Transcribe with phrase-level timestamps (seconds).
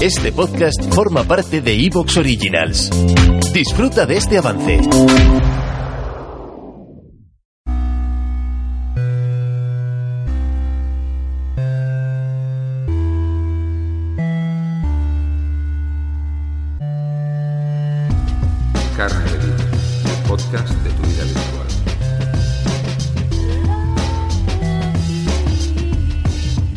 [0.00, 2.90] este podcast forma parte de Evox Originals.
[3.52, 4.78] Disfruta de este avance.
[18.96, 19.64] Carne de vida,
[20.28, 21.59] podcast de tu vida virtual.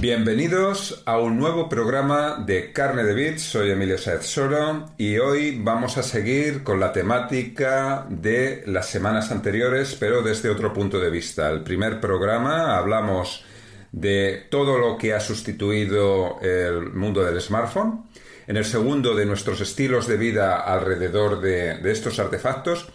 [0.03, 3.41] Bienvenidos a un nuevo programa de Carne de Bits.
[3.41, 9.31] Soy Emilio Saez Soro y hoy vamos a seguir con la temática de las semanas
[9.31, 11.49] anteriores, pero desde otro punto de vista.
[11.49, 13.45] El primer programa hablamos
[13.93, 18.03] de todo lo que ha sustituido el mundo del smartphone.
[18.45, 22.89] En el segundo, de nuestros estilos de vida alrededor de, de estos artefactos.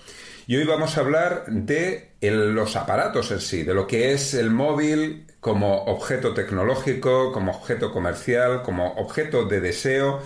[0.49, 4.49] Y hoy vamos a hablar de los aparatos en sí, de lo que es el
[4.49, 10.23] móvil como objeto tecnológico, como objeto comercial, como objeto de deseo,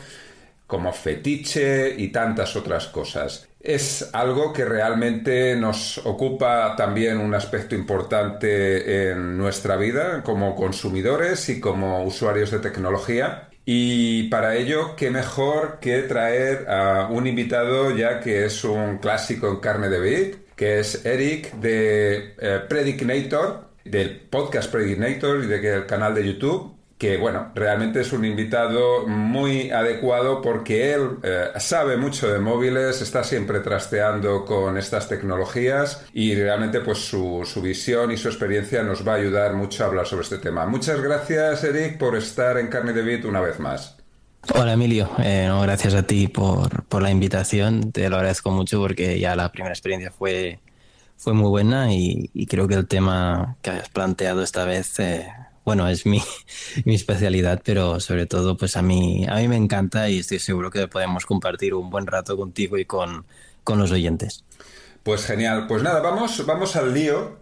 [0.68, 3.48] como fetiche y tantas otras cosas.
[3.58, 11.48] Es algo que realmente nos ocupa también un aspecto importante en nuestra vida como consumidores
[11.48, 13.48] y como usuarios de tecnología.
[13.64, 19.48] Y para ello, qué mejor que traer a un invitado ya que es un clásico
[19.48, 26.14] en carne de vid, que es Eric de eh, del podcast Predicnator y del canal
[26.14, 32.32] de YouTube, que bueno, realmente es un invitado muy adecuado porque él eh, sabe mucho
[32.32, 38.16] de móviles, está siempre trasteando con estas tecnologías y realmente pues su, su, visión y
[38.16, 40.64] su experiencia nos va a ayudar mucho a hablar sobre este tema.
[40.66, 43.96] Muchas gracias Eric por estar en Carne de Bit una vez más.
[44.54, 48.78] Hola Emilio, eh, no, gracias a ti por, por la invitación, te lo agradezco mucho
[48.78, 50.60] porque ya la primera experiencia fue
[51.16, 55.28] fue muy buena y, creo que el tema que has planteado esta vez, eh,
[55.64, 56.22] bueno, es mi,
[56.84, 60.70] mi, especialidad, pero sobre todo pues a mí, a mí me encanta y estoy seguro
[60.70, 63.24] que podemos compartir un buen rato contigo y con,
[63.64, 64.44] con los oyentes.
[65.02, 67.38] Pues genial, pues nada, vamos, vamos al lío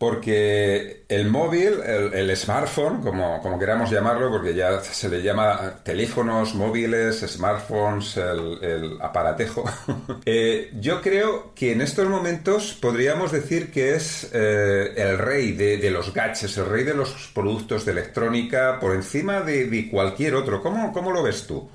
[0.00, 7.20] porque el móvil, el, smartphone, como, queramos llamarlo, porque ya se le llama teléfonos, móviles,
[7.20, 9.62] smartphones, el, aparatejo,
[10.24, 15.90] eh, yo creo que en estos momentos podríamos decir que es eh, el rey de,
[15.90, 20.62] los gadgets, el rey de los productos de electrónica, por encima de, de cualquier otro.
[20.62, 21.68] ¿Cómo, ¿Cómo lo ves tú?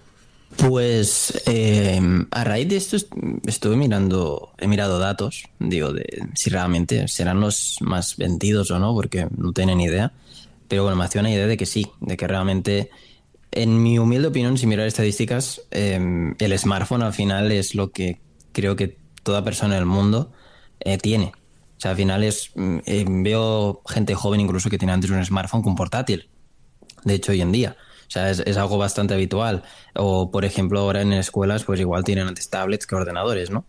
[0.57, 1.99] Pues eh,
[2.31, 2.97] a raíz de esto
[3.45, 8.93] estuve mirando, he mirado datos, digo, de si realmente serán los más vendidos o no,
[8.93, 10.13] porque no tengo ni idea.
[10.67, 12.89] Pero bueno, me hacía una idea de que sí, de que realmente,
[13.51, 18.19] en mi humilde opinión, si mirar estadísticas, eh, el smartphone al final es lo que
[18.51, 20.31] creo que toda persona en el mundo
[20.79, 21.33] eh, tiene.
[21.77, 25.75] O sea, al final es, veo gente joven incluso que tiene antes un smartphone con
[25.75, 26.29] portátil.
[27.03, 27.75] De hecho, hoy en día.
[28.07, 29.63] O sea, es, algo bastante habitual.
[29.95, 33.65] O, por ejemplo, ahora en escuelas, pues igual tienen antes tablets que ordenadores, ¿no?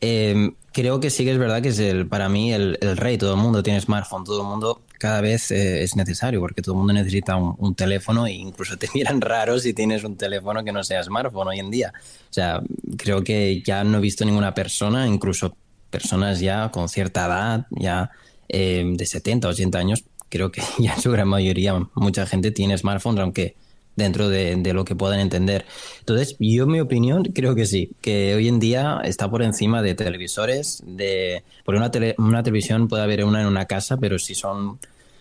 [0.00, 3.16] Em, creo que sí que es verdad que es el, para mí el, rey.
[3.16, 6.74] Todo el mundo tiene smartphone, todo el mundo cada vez eh, es necesario porque todo
[6.74, 10.72] el mundo necesita un, teléfono e incluso te miran raro si tienes un teléfono que
[10.72, 11.92] no sea smartphone hoy en día.
[12.30, 12.62] O sea,
[12.96, 15.56] creo que ya no he visto ninguna persona, incluso
[15.90, 18.10] personas ya con cierta edad, ya
[18.48, 22.76] em, de 70, 80 años, creo que ya en su gran mayoría mucha gente tiene
[22.76, 23.56] smartphones, aunque
[23.96, 25.64] dentro de, lo que puedan entender.
[26.00, 29.94] Entonces, yo mi opinión creo que sí, que hoy en día está por encima de
[29.94, 34.78] televisores, de por una, una televisión puede haber una en una casa, pero si son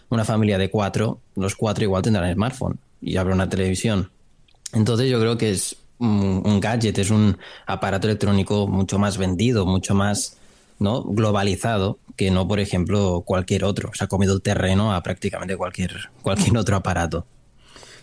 [0.10, 4.10] una familia de cuatro, los cuatro igual tendrán smartphone y habrá una televisión.
[4.74, 9.94] Entonces yo creo que es un, gadget, es un aparato electrónico mucho más vendido, mucho
[9.96, 10.38] más
[10.80, 11.04] ¿no?
[11.04, 13.92] globalizado que no, por ejemplo, cualquier otro.
[13.94, 17.26] Se ha comido el terreno a prácticamente cualquier, cualquier otro aparato.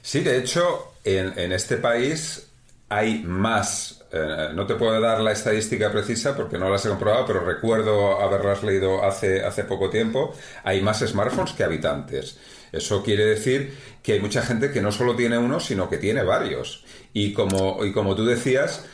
[0.03, 2.49] Sí, de hecho, en, este país
[2.89, 4.03] hay más.
[4.13, 8.21] Eh, no te puedo dar la estadística precisa porque no las he comprobado, pero recuerdo
[8.21, 10.35] haberlas leído hace, hace poco tiempo.
[10.65, 12.39] Hay más smartphones que habitantes.
[12.73, 16.23] Eso quiere decir que hay mucha gente que no solo tiene uno, sino que tiene
[16.23, 16.85] varios.
[17.13, 18.85] Y como, y como tú decías,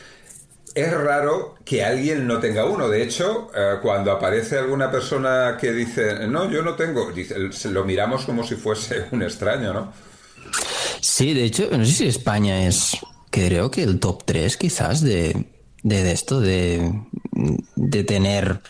[0.73, 2.89] es raro que alguien no tenga uno.
[2.89, 7.11] De hecho, eh, cuando aparece alguna persona que dice, no, yo no tengo,
[7.71, 9.93] lo miramos como si fuese un extraño, ¿no?
[11.01, 12.97] Sí, de hecho, no sé si España es,
[13.29, 15.47] creo que el top 3 quizás de,
[15.83, 17.01] de, esto, de,
[17.75, 18.61] de tener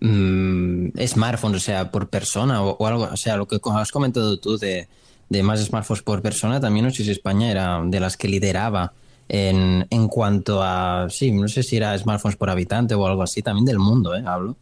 [0.00, 4.58] mm, smartphones, o sea, por persona o, algo, o sea, lo que has comentado tú
[4.58, 4.88] de,
[5.28, 8.92] de más smartphones por persona, también no sé si España era de las que lideraba
[9.28, 13.42] en, en cuanto a, sí, no sé si era smartphones por habitante o algo así,
[13.42, 14.22] también del mundo, ¿eh?
[14.26, 14.56] Hablo.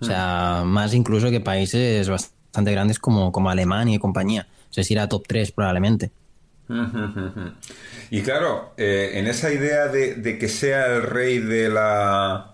[0.00, 4.48] O sea, más incluso que países bastante grandes como, como Alemania y compañía.
[4.68, 6.10] O sea, si era top 3 probablemente.
[8.10, 12.48] Y claro, eh, en esa idea de, que sea el rey de la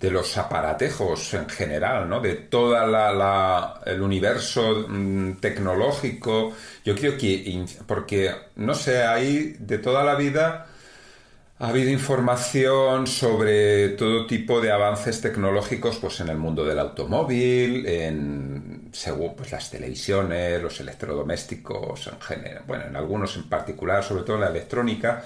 [0.00, 2.20] de los aparatejos en general, ¿no?
[2.20, 6.54] De toda la, el universo mm, tecnológico.
[6.84, 10.66] Yo creo que porque no sé, ahí de toda la vida
[11.58, 17.86] ha habido información sobre todo tipo de avances tecnológicos pues, en el mundo del automóvil,
[17.86, 24.24] en según pues, las televisiones, los electrodomésticos en general, bueno, en algunos en particular, sobre
[24.24, 25.24] todo en la electrónica,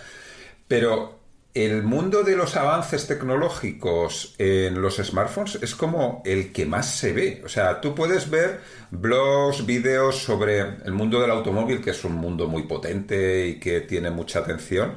[0.69, 1.21] pero
[1.55, 7.13] el mundo de los avances tecnológicos en los smartphones es como el que más se
[7.13, 7.43] ve.
[7.45, 12.15] O sea, tú puedes ver blogs, vídeos sobre el mundo del automóvil, que es un
[12.15, 14.97] mundo muy potente y que tiene mucha atención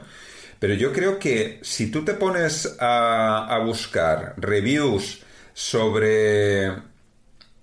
[0.60, 5.24] pero yo creo que si tú te pones a, buscar reviews
[5.54, 6.72] sobre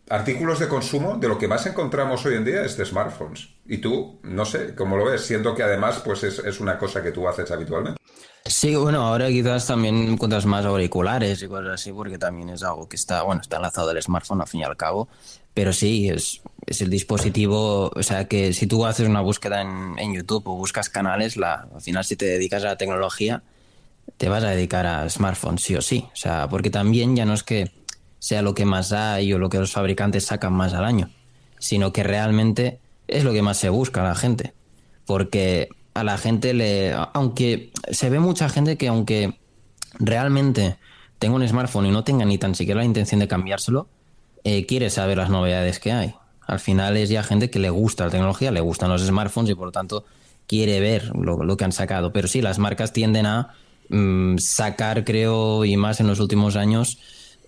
[0.09, 3.49] artículos de consumo, de lo que más encontramos hoy en día es de smartphones.
[3.67, 5.23] Y tú, no sé, ¿cómo lo ves?
[5.23, 8.01] Siendo que además pues es, es una cosa que tú haces habitualmente.
[8.47, 12.87] Sí, bueno, ahora quizás también encuentras más auriculares y cosas así, porque también es algo
[12.87, 15.09] que está, bueno, está enlazado al smartphone al fin y al cabo.
[15.55, 19.99] Pero sí, es, es el dispositivo, o sea que si tú haces una búsqueda en,
[19.99, 23.43] en YouTube o buscas canales, al final si te dedicas a la tecnología,
[24.19, 26.07] te vas a dedicar a smartphones sí o sí.
[26.13, 27.73] O sea, porque también ya no es que
[28.25, 31.11] sea lo que más hay o lo que los fabricantes sacan más al año,
[31.59, 34.55] sino que realmente es lo que más se busca a la gente.
[35.05, 36.95] Porque a la gente le...
[37.13, 39.35] Aunque se ve mucha gente que aunque
[39.99, 40.79] realmente
[41.19, 43.89] tenga un smartphone y no tenga ni tan siquiera la intención de cambiárselo,
[44.43, 46.15] eh, quiere saber las novedades que hay.
[46.47, 49.55] Al final es ya gente que le gusta la tecnología, le gustan los smartphones y
[49.55, 50.07] por lo tanto
[50.47, 52.11] quiere ver lo, que han sacado.
[52.15, 53.53] Pero sí, las marcas tienden a
[53.91, 56.99] mm, sacar, creo, y más en los últimos años,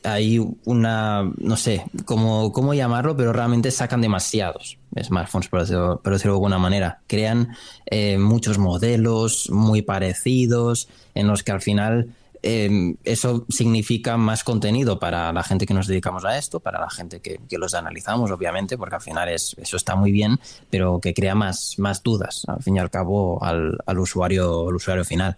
[0.06, 6.12] hay una, no sé cómo, cómo llamarlo, pero realmente sacan demasiados smartphones, por decirlo, por
[6.12, 7.00] decirlo de alguna manera.
[7.06, 7.56] Crean
[7.86, 12.08] eh, muchos modelos muy parecidos en los que al final
[12.48, 16.88] Em, eso significa más contenido para la gente que nos dedicamos a esto, para la
[16.88, 20.38] gente que, los analizamos, obviamente, porque al final es, eso está muy bien,
[20.70, 25.04] pero que crea más, más dudas, al fin y al cabo, al, usuario, al usuario
[25.04, 25.36] final.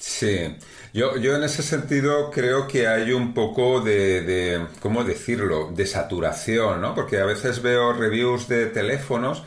[0.00, 0.56] Sí,
[0.92, 5.86] yo, yo en ese sentido creo que hay un poco de, de, ¿cómo decirlo?, de
[5.86, 6.94] saturación, ¿no?
[6.94, 9.42] Porque a veces veo reviews de teléfonos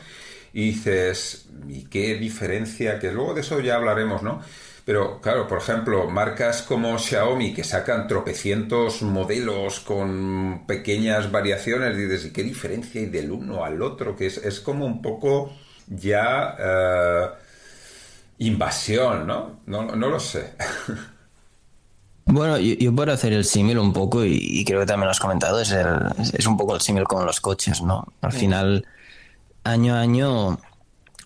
[0.52, 2.98] y dices, ¿y qué diferencia?
[2.98, 4.42] Que luego de eso ya hablaremos, ¿no?
[4.84, 12.26] Pero claro, por ejemplo, marcas como Xiaomi que sacan tropecientos modelos con pequeñas variaciones, dices,
[12.26, 14.16] ¿y qué diferencia hay del uno al otro?
[14.16, 15.52] Que es, como un poco
[15.86, 17.28] ya eh,
[18.38, 19.60] invasión, ¿no?
[19.66, 19.94] ¿no?
[19.94, 20.54] lo sé.
[22.24, 25.60] Bueno, yo, puedo hacer el símil un poco, y, creo que también lo has comentado,
[25.60, 28.06] es, es un poco el símil con los coches, ¿no?
[28.20, 28.86] Al final,
[29.64, 30.58] año a año,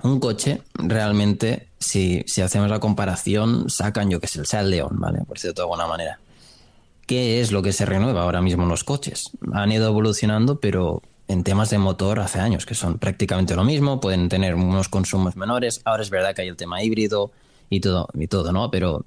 [0.02, 4.98] un coche realmente si, si hacemos la comparación, sacan, yo que sé, el Seat León,
[4.98, 5.20] ¿vale?
[5.26, 6.18] Por cierto, de alguna manera.
[7.06, 9.30] ¿Qué es lo que se renueva ahora mismo en los coches?
[9.52, 14.00] Han ido evolucionando, pero en temas de motor hace años, que son prácticamente lo mismo,
[14.00, 15.80] pueden tener unos consumos menores.
[15.84, 17.32] Ahora es verdad que hay el tema híbrido
[17.68, 18.70] y todo, y todo ¿no?
[18.70, 19.04] Pero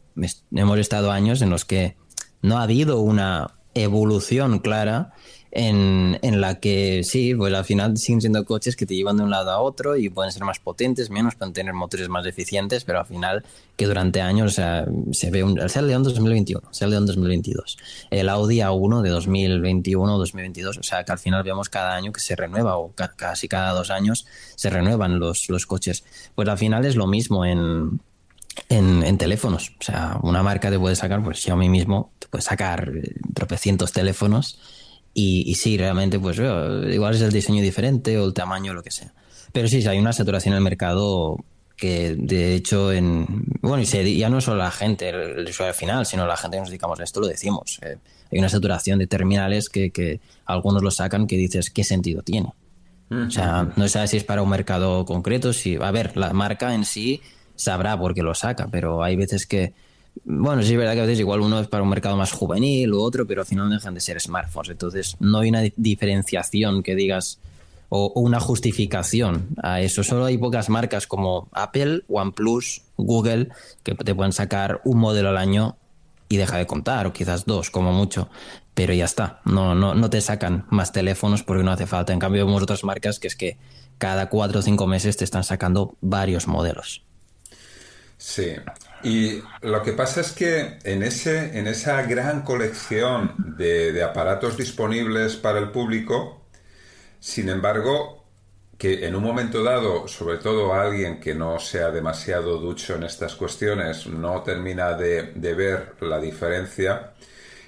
[0.51, 1.95] hemos estado años en los que
[2.41, 5.13] no ha habido una evolución clara
[5.51, 9.23] en, en, la que sí, pues al final siguen siendo coches que te llevan de
[9.23, 12.83] un lado a otro y pueden ser más potentes, menos, pueden tener motores más eficientes,
[12.83, 13.43] pero al final
[13.75, 17.77] que durante años o sea, se ve un, el Seat León 2021, Seat León 2022,
[18.11, 22.19] el Audi A1 de 2021 2022, o sea que al final vemos cada año que
[22.19, 24.25] se renueva o casi cada dos años
[24.55, 26.03] se renuevan los, los coches.
[26.35, 28.01] Pues al final es lo mismo en,
[28.67, 29.71] en, en, teléfonos.
[29.79, 33.91] O sea, una marca te puede sacar, pues Xiaomi mismo, te puede sacar eh, tropecientos
[33.91, 34.59] teléfonos
[35.21, 39.13] y, sí, realmente, pues igual es el diseño diferente o el tamaño, lo que sea.
[39.51, 41.37] Pero sí, hay una saturación en el mercado
[41.75, 43.25] que de hecho en
[43.61, 46.69] bueno y ya no solo la gente el, usuario final sino la gente que nos
[46.69, 47.95] dedicamos a esto lo decimos eh,
[48.29, 52.51] hay una saturación de terminales que, que, algunos lo sacan que dices qué sentido tiene
[53.09, 56.73] o sea no sabes si es para un mercado concreto si a ver la marca
[56.73, 57.21] en sí
[57.55, 59.71] sabrá por qué lo saca pero hay veces que
[60.25, 62.93] bueno, sí es verdad que a veces igual uno es para un mercado más juvenil
[62.93, 64.69] u otro, pero al final no dejan de ser smartphones.
[64.69, 67.39] Entonces no hay una diferenciación que digas,
[67.89, 70.03] o, una justificación a eso.
[70.03, 73.49] Solo hay pocas marcas como Apple, OnePlus, Google,
[73.83, 75.77] que te pueden sacar un modelo al año
[76.29, 78.29] y deja de contar, o quizás dos, como mucho.
[78.75, 82.13] Pero ya está, no, no, no te sacan más teléfonos porque no hace falta.
[82.13, 83.57] En cambio, vemos otras marcas que es que
[83.97, 87.03] cada cuatro o cinco meses te están sacando varios modelos.
[88.21, 88.53] Sí,
[89.01, 95.37] y lo que pasa es que en, ese, en esa gran colección de, aparatos disponibles
[95.37, 96.41] para el público,
[97.21, 98.25] sin embargo,
[98.77, 103.35] que en un momento dado, sobre todo alguien que no sea demasiado ducho en estas
[103.35, 107.13] cuestiones, no termina de, ver la diferencia,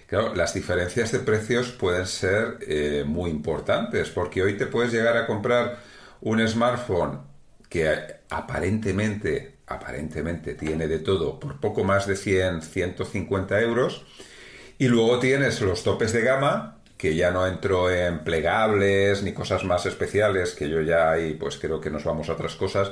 [0.05, 5.15] claro, las diferencias de precios pueden ser eh, muy importantes, porque hoy te puedes llegar
[5.15, 5.79] a comprar
[6.19, 7.21] un smartphone
[7.69, 7.89] que
[8.29, 14.05] aparentemente, aparentemente tiene de todo por poco más de 100, 150 euros,
[14.77, 19.63] y luego tienes los topes de gama, que ya no entro en plegables ni cosas
[19.63, 22.91] más especiales, que yo ya ahí pues creo que nos vamos a otras cosas,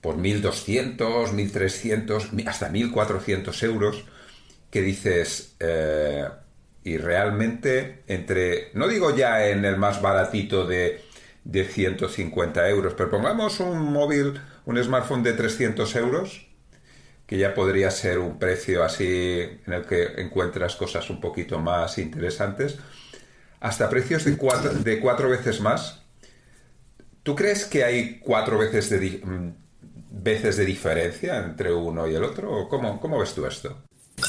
[0.00, 4.04] por 1.200, 1.300, hasta 1.400 euros,
[4.70, 6.24] que dices, eh,
[6.84, 11.00] y realmente entre, no digo ya en el más baratito de,
[11.44, 16.46] de 150 euros, pero pongamos un móvil, un smartphone de 300 euros,
[17.26, 21.98] que ya podría ser un precio así en el que encuentras cosas un poquito más
[21.98, 22.78] interesantes
[23.60, 26.02] hasta precios de cuatro, de cuatro veces más.
[27.22, 29.52] ¿Tú crees que hay cuatro veces de, mm,
[30.10, 32.50] veces de diferencia entre uno y el otro?
[32.50, 33.78] ¿O cómo, cómo ves tú esto?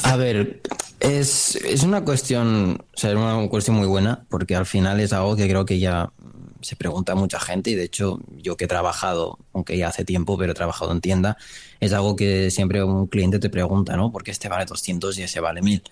[0.04, 0.60] A ver,
[1.00, 5.36] es, una cuestión, o sea, es una cuestión muy buena, porque al final es algo
[5.36, 6.10] que creo que ya
[6.64, 10.36] se pregunta mucha gente y de hecho yo que he trabajado, aunque ya hace tiempo,
[10.38, 11.36] pero he trabajado en tienda,
[11.80, 14.10] es algo que siempre un cliente te pregunta, ¿no?
[14.10, 15.82] ¿Por qué este vale 200 y ese vale 1000?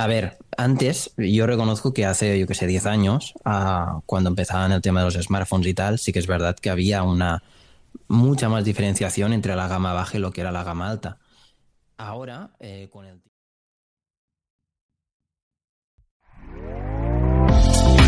[0.00, 4.70] A ver, antes yo reconozco que hace, yo que sé, 10 años, ah, cuando empezaban
[4.70, 7.42] el tema de los smartphones y tal, sí que es verdad que había una
[8.06, 11.18] mucha más diferenciación entre la gama baja y lo que era la gama alta.
[11.96, 13.20] Ahora, eh, con el